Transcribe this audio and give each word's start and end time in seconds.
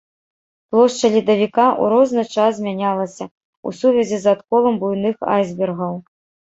Плошча 0.69 1.11
ледавіка, 1.15 1.65
у 1.83 1.91
розны 1.93 2.23
час 2.33 2.51
змянялася, 2.61 3.31
у 3.67 3.75
сувязі 3.83 4.17
з 4.27 4.35
адколам 4.35 4.75
буйных 4.87 5.15
айсбергаў. 5.37 5.95